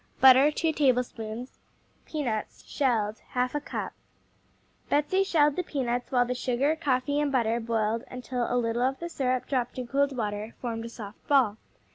[0.19, 1.59] Butter, 2 tablespoons
[2.07, 3.93] Peanuts (shelled), 1/2 cup
[4.89, 8.97] Betsey shelled the peanuts while the sugar, coffee and butter boiled until a little of
[8.97, 11.57] the syrup dropped in cold water formed a soft ball.